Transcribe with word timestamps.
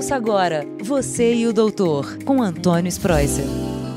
Ouça 0.00 0.16
agora 0.16 0.64
Você 0.82 1.34
e 1.34 1.46
o 1.46 1.52
Doutor, 1.52 2.24
com 2.24 2.42
Antônio 2.42 2.88
Spreuser. 2.88 3.44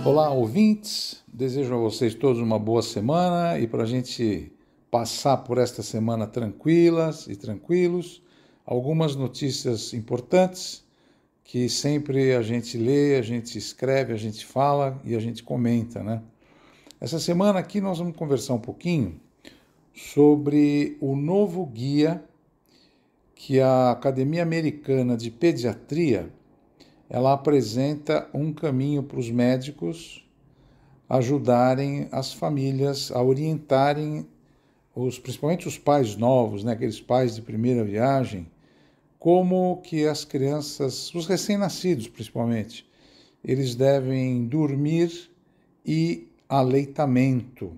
Olá, 0.03 0.29
ouvintes. 0.31 1.23
Desejo 1.25 1.75
a 1.75 1.77
vocês 1.77 2.13
todos 2.13 2.41
uma 2.41 2.59
boa 2.59 2.81
semana 2.81 3.57
e 3.57 3.65
para 3.65 3.83
a 3.83 3.85
gente 3.85 4.51
passar 4.91 5.37
por 5.37 5.57
esta 5.57 5.81
semana 5.81 6.27
tranquilas 6.27 7.25
e 7.27 7.37
tranquilos, 7.37 8.21
algumas 8.65 9.15
notícias 9.15 9.93
importantes 9.93 10.83
que 11.41 11.69
sempre 11.69 12.35
a 12.35 12.41
gente 12.41 12.77
lê, 12.77 13.15
a 13.15 13.21
gente 13.21 13.57
escreve, 13.57 14.11
a 14.11 14.17
gente 14.17 14.45
fala 14.45 14.99
e 15.05 15.15
a 15.15 15.19
gente 15.21 15.41
comenta, 15.41 16.03
né? 16.03 16.21
Essa 16.99 17.17
semana 17.17 17.59
aqui 17.59 17.79
nós 17.79 17.99
vamos 17.99 18.17
conversar 18.17 18.55
um 18.55 18.59
pouquinho 18.59 19.21
sobre 19.93 20.97
o 20.99 21.15
novo 21.15 21.65
guia 21.65 22.21
que 23.45 23.59
a 23.59 23.91
Academia 23.91 24.41
Americana 24.41 25.17
de 25.17 25.29
Pediatria 25.29 26.31
ela 27.09 27.33
apresenta 27.33 28.25
um 28.33 28.53
caminho 28.53 29.03
para 29.03 29.19
os 29.19 29.29
médicos 29.29 30.25
ajudarem 31.09 32.07
as 32.09 32.31
famílias 32.31 33.11
a 33.11 33.21
orientarem 33.21 34.25
os 34.95 35.19
principalmente 35.19 35.67
os 35.67 35.77
pais 35.77 36.15
novos, 36.15 36.63
né, 36.63 36.71
aqueles 36.71 37.01
pais 37.01 37.35
de 37.35 37.41
primeira 37.41 37.83
viagem, 37.83 38.47
como 39.19 39.81
que 39.81 40.07
as 40.07 40.23
crianças, 40.23 41.13
os 41.13 41.27
recém-nascidos 41.27 42.07
principalmente, 42.07 42.89
eles 43.43 43.75
devem 43.75 44.45
dormir 44.45 45.29
e 45.85 46.29
aleitamento. 46.47 47.73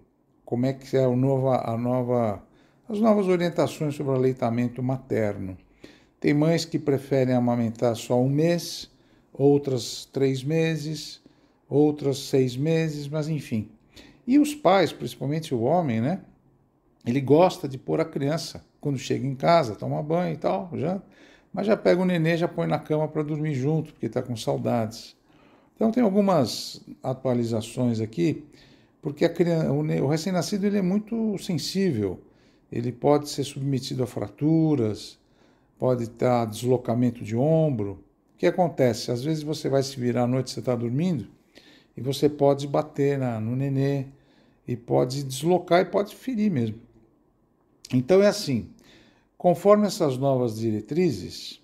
Como 0.45 0.67
é 0.67 0.73
que 0.73 0.95
é 0.95 1.05
a 1.05 1.09
nova, 1.09 1.67
a 1.67 1.75
nova 1.75 2.43
as 2.87 2.99
novas 2.99 3.27
orientações 3.27 3.95
sobre 3.95 4.13
o 4.13 4.15
aleitamento 4.15 4.81
materno. 4.81 5.57
Tem 6.19 6.33
mães 6.33 6.65
que 6.65 6.77
preferem 6.77 7.33
amamentar 7.33 7.95
só 7.95 8.21
um 8.21 8.29
mês, 8.29 8.89
outras 9.33 10.05
três 10.11 10.43
meses, 10.43 11.21
outras 11.67 12.19
seis 12.19 12.55
meses, 12.55 13.07
mas 13.07 13.27
enfim. 13.27 13.69
E 14.25 14.39
os 14.39 14.53
pais, 14.53 14.91
principalmente 14.91 15.53
o 15.53 15.61
homem, 15.61 15.99
né? 15.99 16.21
Ele 17.05 17.21
gosta 17.21 17.67
de 17.67 17.77
pôr 17.77 17.99
a 17.99 18.05
criança 18.05 18.63
quando 18.79 18.97
chega 18.97 19.25
em 19.25 19.35
casa, 19.35 19.75
toma 19.75 20.01
banho 20.01 20.33
e 20.33 20.37
tal, 20.37 20.69
já, 20.73 21.01
mas 21.51 21.67
já 21.67 21.75
pega 21.75 22.01
o 22.01 22.05
nenê, 22.05 22.37
já 22.37 22.47
põe 22.47 22.67
na 22.67 22.79
cama 22.79 23.07
para 23.07 23.23
dormir 23.23 23.55
junto, 23.55 23.93
porque 23.93 24.05
está 24.05 24.21
com 24.21 24.35
saudades. 24.35 25.15
Então 25.75 25.91
tem 25.91 26.03
algumas 26.03 26.81
atualizações 27.03 27.99
aqui, 27.99 28.45
porque 29.01 29.25
a 29.25 29.29
criança, 29.29 29.71
o 29.71 30.07
recém-nascido 30.07 30.65
ele 30.65 30.77
é 30.77 30.81
muito 30.81 31.37
sensível 31.39 32.19
ele 32.71 32.91
pode 32.91 33.29
ser 33.29 33.43
submetido 33.43 34.03
a 34.03 34.07
fraturas, 34.07 35.17
pode 35.77 36.09
ter 36.09 36.47
deslocamento 36.47 37.23
de 37.23 37.35
ombro. 37.35 38.03
O 38.33 38.37
que 38.37 38.47
acontece? 38.47 39.11
Às 39.11 39.23
vezes 39.23 39.43
você 39.43 39.69
vai 39.69 39.83
se 39.83 39.99
virar 39.99 40.23
à 40.23 40.27
noite, 40.27 40.51
você 40.51 40.59
está 40.59 40.75
dormindo, 40.75 41.27
e 41.95 42.01
você 42.01 42.27
pode 42.27 42.67
bater 42.67 43.17
na, 43.17 43.39
no 43.39 43.55
nenê, 43.55 44.05
e 44.67 44.75
pode 44.75 45.23
deslocar 45.23 45.81
e 45.81 45.85
pode 45.85 46.15
ferir 46.15 46.51
mesmo. 46.51 46.79
Então 47.93 48.21
é 48.21 48.27
assim, 48.27 48.69
conforme 49.37 49.85
essas 49.85 50.17
novas 50.17 50.57
diretrizes, 50.57 51.61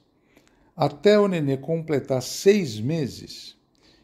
até 0.76 1.20
o 1.20 1.28
nenê 1.28 1.58
completar 1.58 2.22
seis 2.22 2.80
meses, 2.80 3.58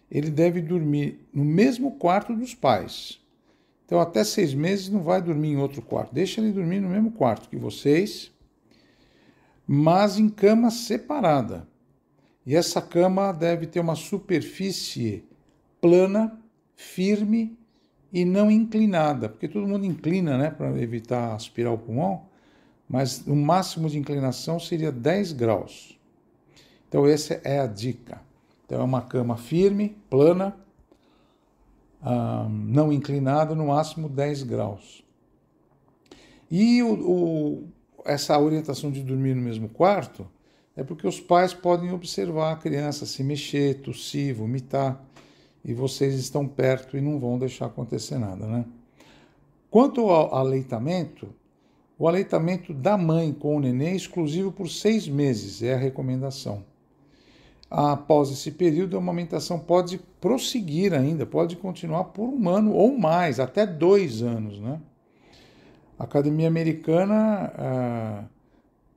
ele 0.09 0.29
deve 0.29 0.61
dormir 0.61 1.19
no 1.33 1.45
mesmo 1.45 1.91
quarto 1.91 2.35
dos 2.35 2.53
pais. 2.53 3.19
Então, 3.87 4.01
até 4.01 4.21
seis 4.25 4.53
meses 4.53 4.89
não 4.89 5.01
vai 5.01 5.21
dormir 5.21 5.53
em 5.53 5.57
outro 5.57 5.81
quarto. 5.81 6.13
Deixa 6.13 6.41
ele 6.41 6.51
dormir 6.51 6.81
no 6.81 6.89
mesmo 6.89 7.09
quarto 7.09 7.47
que 7.47 7.55
vocês, 7.55 8.29
mas 9.65 10.19
em 10.19 10.27
cama 10.27 10.69
separada. 10.69 11.65
E 12.45 12.53
essa 12.53 12.81
cama 12.81 13.31
deve 13.31 13.65
ter 13.65 13.79
uma 13.79 13.95
superfície 13.95 15.23
plana, 15.79 16.37
firme 16.75 17.57
e 18.11 18.25
não 18.25 18.51
inclinada, 18.51 19.29
porque 19.29 19.47
todo 19.47 19.65
mundo 19.65 19.85
inclina, 19.85 20.37
né, 20.37 20.51
para 20.51 20.69
evitar 20.81 21.33
aspirar 21.33 21.71
o 21.71 21.77
pulmão, 21.77 22.25
mas 22.89 23.25
o 23.25 23.35
máximo 23.37 23.89
de 23.89 23.97
inclinação 23.97 24.59
seria 24.59 24.91
10 24.91 25.31
graus. 25.31 25.97
Então, 26.89 27.07
essa 27.07 27.39
é 27.41 27.61
a 27.61 27.67
dica. 27.67 28.21
Então, 28.65 28.81
é 28.81 28.83
uma 28.83 29.01
cama 29.01 29.37
firme, 29.37 29.95
plana, 30.09 30.57
ah, 32.01 32.47
não 32.49 32.91
inclinado, 32.91 33.55
no 33.55 33.67
máximo 33.67 34.07
10 34.07 34.43
graus. 34.43 35.03
E 36.49 36.81
o, 36.81 36.93
o, 36.93 37.67
essa 38.05 38.39
orientação 38.39 38.91
de 38.91 39.03
dormir 39.03 39.35
no 39.35 39.41
mesmo 39.41 39.67
quarto 39.69 40.27
é 40.75 40.83
porque 40.83 41.07
os 41.07 41.19
pais 41.19 41.53
podem 41.53 41.91
observar 41.91 42.53
a 42.53 42.55
criança 42.55 43.05
se 43.05 43.23
mexer, 43.23 43.81
tossir, 43.81 44.35
vomitar, 44.35 45.03
e 45.65 45.73
vocês 45.73 46.15
estão 46.15 46.47
perto 46.47 46.95
e 46.95 47.01
não 47.01 47.19
vão 47.19 47.37
deixar 47.37 47.65
acontecer 47.65 48.17
nada, 48.17 48.47
né? 48.47 48.65
Quanto 49.69 50.01
ao 50.09 50.33
aleitamento, 50.33 51.27
o 51.99 52.07
aleitamento 52.07 52.73
da 52.73 52.97
mãe 52.97 53.33
com 53.33 53.57
o 53.57 53.59
neném 53.59 53.89
é 53.89 53.95
exclusivo 53.95 54.51
por 54.51 54.69
seis 54.69 55.09
meses, 55.09 55.61
é 55.61 55.73
a 55.73 55.77
recomendação 55.77 56.63
após 57.69 58.31
esse 58.31 58.51
período, 58.51 58.95
a 58.95 58.99
amamentação 58.99 59.59
pode 59.59 59.97
prosseguir 60.21 60.93
ainda, 60.93 61.25
pode 61.25 61.55
continuar 61.55 62.05
por 62.05 62.29
um 62.29 62.49
ano 62.49 62.73
ou 62.73 62.97
mais, 62.97 63.39
até 63.39 63.65
dois 63.65 64.21
anos. 64.21 64.59
Né? 64.59 64.79
A 65.99 66.05
Academia 66.05 66.47
Americana 66.47 67.53
ah, 67.57 68.23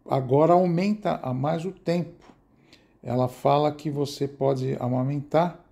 agora 0.09 0.53
aumenta 0.53 1.19
a 1.23 1.35
mais 1.35 1.65
o 1.65 1.73
tempo. 1.73 2.25
Ela 3.03 3.29
fala 3.29 3.73
que 3.73 3.91
você 3.91 4.29
pode 4.29 4.77
amamentar 4.79 5.65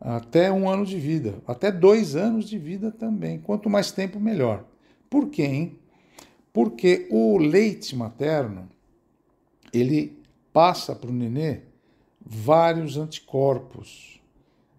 até 0.00 0.52
um 0.52 0.68
ano 0.68 0.84
de 0.84 0.98
vida, 0.98 1.36
até 1.46 1.72
dois 1.72 2.14
anos 2.14 2.48
de 2.48 2.58
vida 2.58 2.92
também. 2.92 3.38
Quanto 3.38 3.70
mais 3.70 3.90
tempo, 3.90 4.20
melhor. 4.20 4.64
Por 5.08 5.30
quê? 5.30 5.44
Hein? 5.44 5.78
Porque 6.52 7.08
o 7.10 7.38
leite 7.38 7.96
materno 7.96 8.68
ele 9.72 10.22
passa 10.52 10.94
para 10.94 11.10
o 11.10 11.12
nenê 11.12 11.62
vários 12.24 12.96
anticorpos. 12.96 14.20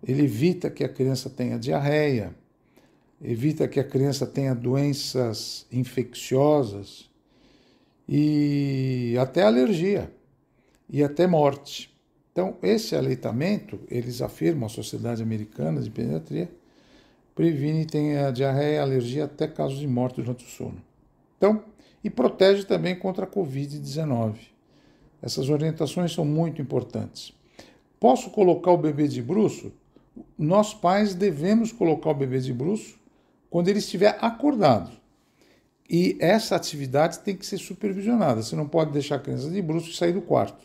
Ele 0.04 0.24
evita 0.24 0.70
que 0.70 0.84
a 0.84 0.90
criança 0.90 1.30
tenha 1.30 1.60
diarreia, 1.60 2.36
evita 3.22 3.68
que 3.68 3.80
a 3.80 3.84
criança 3.84 4.26
tenha 4.26 4.54
doenças 4.54 5.66
infecciosas 5.72 7.10
e 8.08 9.16
até 9.20 9.44
alergia 9.44 10.12
e 10.90 11.04
até 11.04 11.26
morte. 11.26 11.94
Então, 12.32 12.58
esse 12.62 12.96
aleitamento, 12.96 13.80
eles 13.90 14.22
afirmam, 14.22 14.66
a 14.66 14.70
Sociedade 14.70 15.24
Americana 15.24 15.82
de 15.82 15.90
Pediatria, 15.90 16.52
previne 17.34 17.86
tem 17.86 18.18
a 18.18 18.30
diarreia, 18.30 18.82
alergia, 18.82 19.26
até 19.26 19.48
casos 19.48 19.80
de 19.80 19.88
morte 19.88 20.22
durante 20.22 20.46
o 20.46 20.48
sono. 20.50 20.82
Então, 21.38 21.64
e 22.04 22.10
protege 22.10 22.66
também 22.66 22.96
contra 22.96 23.26
a 23.26 23.28
Covid-19. 23.28 24.36
Essas 25.26 25.50
orientações 25.50 26.14
são 26.14 26.24
muito 26.24 26.62
importantes. 26.62 27.34
Posso 28.00 28.30
colocar 28.30 28.70
o 28.70 28.78
bebê 28.78 29.08
de 29.08 29.24
bruço? 29.24 29.72
Nós 30.38 30.72
pais 30.72 31.16
devemos 31.16 31.72
colocar 31.72 32.12
o 32.12 32.14
bebê 32.14 32.40
de 32.40 32.54
bruço 32.54 33.00
quando 33.50 33.68
ele 33.68 33.80
estiver 33.80 34.16
acordado. 34.22 34.92
E 35.90 36.16
essa 36.20 36.56
atividade 36.56 37.20
tem 37.20 37.36
que 37.36 37.46
ser 37.46 37.58
supervisionada. 37.58 38.44
Você 38.44 38.56
não 38.56 38.68
pode 38.68 38.92
deixar 38.92 39.16
a 39.16 39.20
criança 39.20 39.50
de 39.50 39.62
bruço 39.64 39.90
e 39.90 39.96
sair 39.96 40.14
do 40.14 40.22
quarto. 40.22 40.64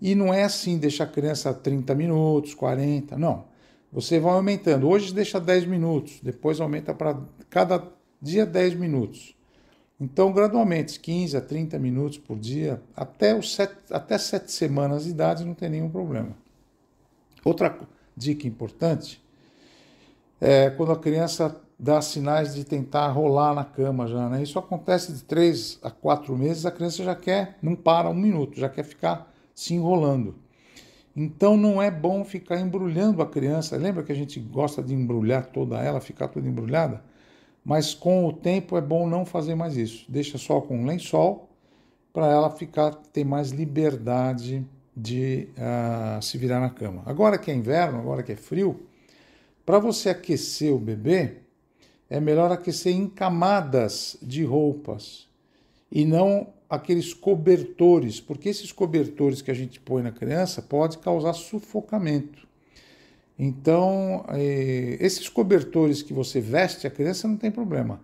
E 0.00 0.14
não 0.14 0.32
é 0.32 0.44
assim, 0.44 0.78
deixar 0.78 1.04
a 1.04 1.08
criança 1.08 1.52
30 1.52 1.92
minutos, 1.94 2.54
40, 2.54 3.18
não. 3.18 3.46
Você 3.92 4.20
vai 4.20 4.34
aumentando. 4.34 4.88
Hoje 4.88 5.12
deixa 5.12 5.40
10 5.40 5.66
minutos, 5.66 6.20
depois 6.22 6.60
aumenta 6.60 6.94
para 6.94 7.18
cada 7.50 7.82
dia 8.22 8.46
10 8.46 8.74
minutos. 8.74 9.35
Então, 9.98 10.30
gradualmente, 10.32 11.00
15 11.00 11.36
a 11.36 11.40
30 11.40 11.78
minutos 11.78 12.18
por 12.18 12.38
dia, 12.38 12.82
até, 12.94 13.34
os 13.34 13.54
sete, 13.54 13.74
até 13.90 14.18
sete 14.18 14.52
semanas 14.52 15.04
de 15.04 15.10
idade 15.10 15.44
não 15.44 15.54
tem 15.54 15.70
nenhum 15.70 15.88
problema. 15.88 16.36
Outra 17.44 17.78
dica 18.16 18.46
importante 18.46 19.22
é 20.40 20.68
quando 20.70 20.92
a 20.92 20.98
criança 20.98 21.60
dá 21.78 22.00
sinais 22.00 22.54
de 22.54 22.64
tentar 22.64 23.08
rolar 23.08 23.54
na 23.54 23.64
cama 23.64 24.06
já, 24.06 24.28
né? 24.28 24.42
Isso 24.42 24.58
acontece 24.58 25.12
de 25.12 25.22
3 25.22 25.78
a 25.82 25.90
4 25.90 26.36
meses, 26.36 26.66
a 26.66 26.70
criança 26.70 27.04
já 27.04 27.14
quer, 27.14 27.58
não 27.62 27.74
para 27.74 28.08
um 28.08 28.14
minuto, 28.14 28.58
já 28.58 28.68
quer 28.68 28.82
ficar 28.82 29.32
se 29.54 29.74
enrolando. 29.74 30.34
Então 31.14 31.56
não 31.56 31.80
é 31.80 31.90
bom 31.90 32.24
ficar 32.24 32.60
embrulhando 32.60 33.22
a 33.22 33.26
criança. 33.26 33.76
Lembra 33.76 34.02
que 34.02 34.12
a 34.12 34.14
gente 34.14 34.38
gosta 34.38 34.82
de 34.82 34.94
embrulhar 34.94 35.46
toda 35.46 35.78
ela, 35.78 36.00
ficar 36.00 36.28
toda 36.28 36.46
embrulhada? 36.46 37.02
Mas 37.66 37.92
com 37.92 38.24
o 38.24 38.32
tempo 38.32 38.76
é 38.76 38.80
bom 38.80 39.08
não 39.08 39.26
fazer 39.26 39.56
mais 39.56 39.76
isso. 39.76 40.04
Deixa 40.08 40.38
só 40.38 40.60
com 40.60 40.86
lençol 40.86 41.50
para 42.12 42.28
ela 42.28 42.48
ficar 42.48 42.94
ter 43.12 43.24
mais 43.24 43.50
liberdade 43.50 44.64
de 44.96 45.48
uh, 45.58 46.22
se 46.22 46.38
virar 46.38 46.60
na 46.60 46.70
cama. 46.70 47.02
Agora 47.04 47.36
que 47.36 47.50
é 47.50 47.54
inverno, 47.54 47.98
agora 47.98 48.22
que 48.22 48.30
é 48.30 48.36
frio, 48.36 48.86
para 49.66 49.80
você 49.80 50.10
aquecer 50.10 50.72
o 50.72 50.78
bebê, 50.78 51.38
é 52.08 52.20
melhor 52.20 52.52
aquecer 52.52 52.94
em 52.94 53.08
camadas 53.08 54.16
de 54.22 54.44
roupas 54.44 55.26
e 55.90 56.04
não 56.04 56.54
aqueles 56.70 57.12
cobertores, 57.12 58.20
porque 58.20 58.48
esses 58.48 58.70
cobertores 58.70 59.42
que 59.42 59.50
a 59.50 59.54
gente 59.54 59.80
põe 59.80 60.04
na 60.04 60.12
criança 60.12 60.62
pode 60.62 60.98
causar 60.98 61.32
sufocamento. 61.32 62.45
Então, 63.38 64.24
eh, 64.30 64.96
esses 65.00 65.28
cobertores 65.28 66.02
que 66.02 66.12
você 66.12 66.40
veste 66.40 66.86
a 66.86 66.90
criança 66.90 67.28
não 67.28 67.36
tem 67.36 67.50
problema. 67.50 68.00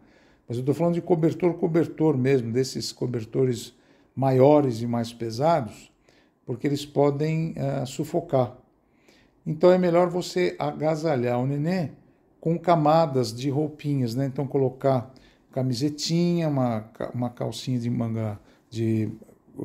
Mas 0.47 0.59
eu 0.59 0.61
estou 0.61 0.75
falando 0.75 0.95
de 0.95 1.01
cobertor, 1.01 1.55
cobertor 1.55 2.17
mesmo, 2.17 2.53
desses 2.53 2.93
cobertores 2.93 3.75
maiores 4.15 4.83
e 4.83 4.87
mais 4.87 5.13
pesados, 5.13 5.91
porque 6.45 6.67
eles 6.67 6.85
podem 6.85 7.53
uh, 7.53 7.87
sufocar. 7.87 8.57
Então 9.47 9.73
é 9.73 9.79
melhor 9.79 10.09
você 10.09 10.55
agasalhar 10.59 11.41
o 11.41 11.47
nenê 11.47 11.91
com 12.41 12.59
camadas 12.59 13.35
de 13.35 13.49
roupinhas, 13.49 14.15
né? 14.15 14.27
Então 14.27 14.47
colocar 14.47 15.13
camisetinha, 15.51 16.49
uma, 16.49 16.85
uma 17.15 17.31
calcinha 17.31 17.79
de 17.79 17.89
manga 17.89 18.39
de, 18.71 19.11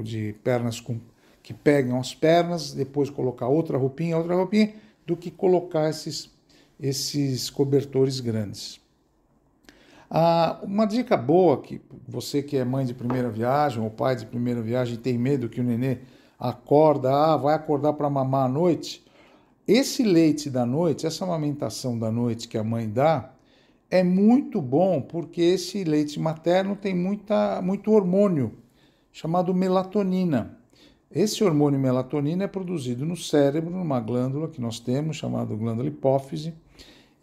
de 0.04 0.36
pernas 0.44 0.80
com, 0.80 1.00
que 1.42 1.54
pegam 1.54 2.00
as 2.00 2.14
pernas, 2.14 2.74
depois 2.74 3.10
colocar 3.10 3.48
outra 3.48 3.78
roupinha, 3.78 4.18
outra 4.18 4.36
roupinha, 4.36 4.74
do 5.08 5.16
que 5.16 5.32
colocar 5.32 5.90
esses, 5.90 6.30
esses 6.78 7.50
cobertores 7.50 8.20
grandes. 8.20 8.80
Ah, 10.10 10.60
uma 10.62 10.86
dica 10.86 11.16
boa 11.16 11.62
que 11.62 11.82
você 12.08 12.44
que 12.44 12.58
é 12.58 12.66
mãe 12.66 12.86
de 12.86 12.94
primeira 12.94 13.30
viagem 13.30 13.82
ou 13.82 13.90
pai 13.90 14.18
de 14.18 14.26
primeira 14.26 14.62
viagem 14.62 14.98
tem 14.98 15.18
medo 15.18 15.50
que 15.50 15.62
o 15.62 15.64
nenê 15.64 16.00
acorda, 16.38 17.12
ah, 17.12 17.38
vai 17.38 17.56
acordar 17.56 17.94
para 17.94 18.10
mamar 18.10 18.46
à 18.46 18.50
noite. 18.50 19.04
Esse 19.66 20.04
leite 20.04 20.50
da 20.50 20.66
noite, 20.66 21.06
essa 21.06 21.24
amamentação 21.26 21.98
da 21.98 22.12
noite 22.12 22.48
que 22.48 22.58
a 22.58 22.64
mãe 22.64 22.90
dá, 22.90 23.34
é 23.90 24.04
muito 24.04 24.62
bom 24.62 25.02
porque 25.02 25.42
esse 25.42 25.84
leite 25.86 26.20
materno 26.20 26.76
tem 26.76 26.94
muita, 26.94 27.62
muito 27.62 27.92
hormônio 27.92 28.54
chamado 29.12 29.54
melatonina. 29.54 30.58
Esse 31.10 31.44
hormônio 31.44 31.80
melatonina 31.80 32.44
é 32.44 32.48
produzido 32.48 33.06
no 33.06 33.16
cérebro, 33.16 33.70
numa 33.70 34.00
glândula 34.00 34.50
que 34.50 34.60
nós 34.60 34.80
temos, 34.80 35.16
chamada 35.16 35.56
glândula 35.56 35.88
hipófise, 35.88 36.54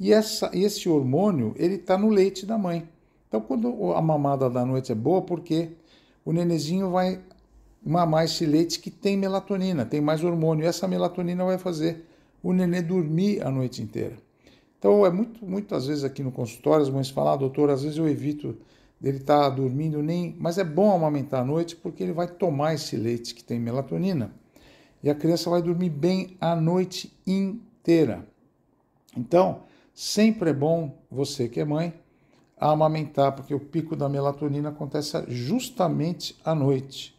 e 0.00 0.12
essa, 0.12 0.50
esse 0.52 0.88
hormônio 0.88 1.54
ele 1.56 1.74
está 1.74 1.96
no 1.96 2.08
leite 2.08 2.46
da 2.46 2.56
mãe. 2.56 2.88
Então, 3.28 3.40
quando 3.40 3.92
a 3.92 4.00
mamada 4.00 4.48
da 4.48 4.64
noite 4.64 4.90
é 4.90 4.94
boa, 4.94 5.22
porque 5.22 5.72
o 6.24 6.32
nenezinho 6.32 6.90
vai 6.90 7.20
mamar 7.84 8.24
esse 8.24 8.46
leite 8.46 8.80
que 8.80 8.90
tem 8.90 9.16
melatonina, 9.16 9.84
tem 9.84 10.00
mais 10.00 10.24
hormônio, 10.24 10.64
e 10.64 10.68
essa 10.68 10.88
melatonina 10.88 11.44
vai 11.44 11.58
fazer 11.58 12.06
o 12.42 12.52
nenê 12.52 12.80
dormir 12.80 13.42
a 13.46 13.50
noite 13.50 13.82
inteira. 13.82 14.16
Então, 14.78 15.04
é 15.04 15.10
muito, 15.10 15.44
muitas 15.44 15.86
vezes 15.86 16.04
aqui 16.04 16.22
no 16.22 16.32
consultório, 16.32 16.82
as 16.82 16.90
mães 16.90 17.10
falam, 17.10 17.34
ah, 17.34 17.36
doutor, 17.36 17.70
às 17.70 17.82
vezes 17.82 17.98
eu 17.98 18.08
evito 18.08 18.56
dele 19.04 19.18
estar 19.18 19.38
tá 19.38 19.50
dormindo 19.50 20.02
nem. 20.02 20.34
Mas 20.40 20.56
é 20.56 20.64
bom 20.64 20.94
amamentar 20.94 21.42
à 21.42 21.44
noite 21.44 21.76
porque 21.76 22.02
ele 22.02 22.12
vai 22.12 22.26
tomar 22.26 22.74
esse 22.74 22.96
leite 22.96 23.34
que 23.34 23.44
tem 23.44 23.60
melatonina 23.60 24.34
e 25.02 25.10
a 25.10 25.14
criança 25.14 25.50
vai 25.50 25.60
dormir 25.60 25.90
bem 25.90 26.36
a 26.40 26.56
noite 26.56 27.14
inteira. 27.26 28.26
Então, 29.14 29.64
sempre 29.92 30.50
é 30.50 30.54
bom 30.54 30.98
você 31.10 31.46
que 31.48 31.60
é 31.60 31.64
mãe 31.64 31.92
amamentar, 32.56 33.32
porque 33.32 33.54
o 33.54 33.60
pico 33.60 33.94
da 33.94 34.08
melatonina 34.08 34.70
acontece 34.70 35.22
justamente 35.28 36.34
à 36.42 36.54
noite. 36.54 37.14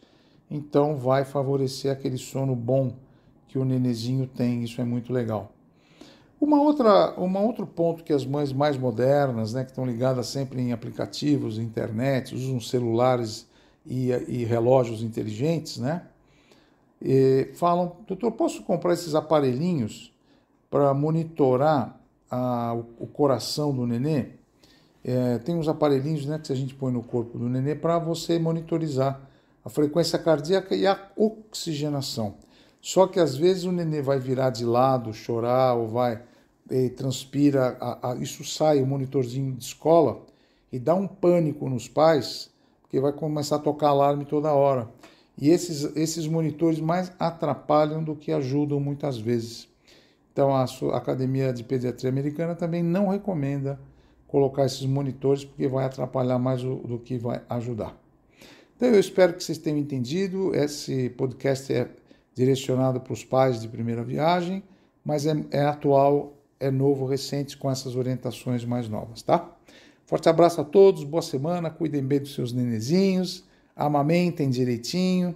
Então, 0.49 0.97
vai 0.97 1.23
favorecer 1.23 1.91
aquele 1.91 2.17
sono 2.17 2.55
bom 2.55 2.95
que 3.47 3.59
o 3.59 3.65
nenezinho 3.65 4.25
tem, 4.25 4.63
isso 4.63 4.81
é 4.81 4.83
muito 4.83 5.13
legal. 5.13 5.54
Uma 6.39 6.61
outra, 6.61 7.19
um 7.19 7.37
outro 7.45 7.65
ponto 7.65 8.03
que 8.03 8.11
as 8.11 8.25
mães 8.25 8.51
mais 8.51 8.77
modernas, 8.77 9.53
né, 9.53 9.63
que 9.63 9.71
estão 9.71 9.85
ligadas 9.85 10.27
sempre 10.27 10.61
em 10.61 10.73
aplicativos, 10.73 11.57
internet, 11.57 12.35
usam 12.35 12.59
celulares 12.59 13.47
e, 13.85 14.09
e 14.27 14.43
relógios 14.43 15.01
inteligentes, 15.01 15.77
né, 15.77 16.03
e 17.01 17.51
falam, 17.55 17.97
doutor, 18.07 18.31
posso 18.31 18.63
comprar 18.63 18.93
esses 18.93 19.15
aparelhinhos 19.15 20.13
para 20.69 20.93
monitorar 20.93 21.99
a, 22.29 22.73
o, 22.99 23.07
coração 23.07 23.73
do 23.73 23.85
nenê? 23.85 24.29
É, 25.03 25.37
tem 25.37 25.55
uns 25.55 25.67
aparelhinhos 25.67 26.25
né, 26.25 26.39
que 26.43 26.51
a 26.51 26.55
gente 26.55 26.73
põe 26.73 26.91
no 26.91 27.03
corpo 27.03 27.37
do 27.37 27.47
nenê 27.47 27.75
para 27.75 27.99
você 27.99 28.39
monitorizar 28.39 29.21
a 29.63 29.69
frequência 29.69 30.17
cardíaca 30.17 30.75
e 30.75 30.85
a 30.87 30.99
oxigenação. 31.15 32.35
Só 32.85 33.07
que 33.07 33.19
às 33.19 33.35
vezes 33.35 33.63
o 33.63 33.71
nenê 33.71 33.99
vai 33.99 34.19
virar 34.19 34.51
de 34.51 34.63
lado, 34.63 35.11
chorar 35.11 35.73
ou 35.73 35.87
vai 35.87 36.21
e 36.69 36.87
transpira, 36.87 37.75
a, 37.81 38.11
a, 38.11 38.15
isso 38.17 38.43
sai 38.43 38.79
o 38.79 38.85
monitorzinho 38.85 39.55
de 39.55 39.63
escola 39.63 40.23
e 40.71 40.77
dá 40.77 40.93
um 40.93 41.07
pânico 41.07 41.67
nos 41.67 41.87
pais, 41.87 42.51
porque 42.83 42.99
vai 42.99 43.11
começar 43.11 43.55
a 43.55 43.59
tocar 43.59 43.87
alarme 43.87 44.23
toda 44.23 44.53
hora. 44.53 44.87
E 45.35 45.49
esses, 45.49 45.95
esses 45.97 46.27
monitores 46.27 46.79
mais 46.79 47.11
atrapalham 47.17 48.03
do 48.03 48.15
que 48.15 48.31
ajudam 48.31 48.79
muitas 48.79 49.17
vezes. 49.17 49.67
Então 50.31 50.53
a, 50.53 50.63
a 50.63 50.97
Academia 50.97 51.51
de 51.51 51.63
Pediatria 51.63 52.11
Americana 52.11 52.53
também 52.53 52.83
não 52.83 53.07
recomenda 53.07 53.79
colocar 54.27 54.63
esses 54.63 54.85
monitores, 54.85 55.43
porque 55.43 55.67
vai 55.67 55.85
atrapalhar 55.85 56.37
mais 56.37 56.63
o, 56.63 56.75
do 56.75 56.99
que 56.99 57.17
vai 57.17 57.41
ajudar. 57.49 57.99
Então 58.77 58.89
eu 58.89 58.99
espero 58.99 59.33
que 59.33 59.43
vocês 59.43 59.57
tenham 59.57 59.79
entendido. 59.79 60.53
Esse 60.53 61.09
podcast 61.09 61.73
é 61.73 61.89
direcionado 62.35 62.99
para 62.99 63.13
os 63.13 63.23
pais 63.23 63.61
de 63.61 63.67
primeira 63.67 64.03
viagem, 64.03 64.61
mas 65.03 65.25
é, 65.25 65.33
é 65.51 65.61
atual, 65.61 66.33
é 66.59 66.69
novo, 66.69 67.05
recente, 67.05 67.57
com 67.57 67.71
essas 67.71 67.95
orientações 67.95 68.65
mais 68.65 68.89
novas, 68.89 69.21
tá? 69.21 69.49
Forte 70.05 70.29
abraço 70.29 70.61
a 70.61 70.63
todos, 70.63 71.03
boa 71.03 71.21
semana, 71.21 71.71
cuidem 71.71 72.03
bem 72.03 72.19
dos 72.19 72.35
seus 72.35 72.53
nenezinhos, 72.53 73.43
amamentem 73.75 74.49
direitinho 74.49 75.33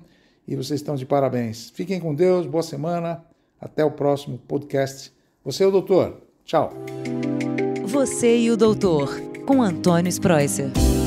e 0.47 0.55
vocês 0.55 0.79
estão 0.79 0.95
de 0.95 1.05
parabéns. 1.05 1.71
Fiquem 1.71 1.99
com 1.99 2.13
Deus, 2.13 2.45
boa 2.45 2.63
semana, 2.63 3.23
até 3.59 3.83
o 3.83 3.91
próximo 3.91 4.37
podcast. 4.37 5.11
Você 5.43 5.63
é 5.63 5.67
o 5.67 5.71
doutor. 5.71 6.21
Tchau. 6.45 6.71
Você 7.85 8.37
e 8.37 8.51
o 8.51 8.57
doutor, 8.57 9.09
com 9.45 9.61
Antônio 9.61 10.09
Spreuser. 10.09 10.98